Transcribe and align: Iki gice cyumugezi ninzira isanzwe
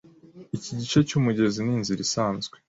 Iki 0.57 0.71
gice 0.79 0.99
cyumugezi 1.07 1.59
ninzira 1.61 2.01
isanzwe 2.07 2.55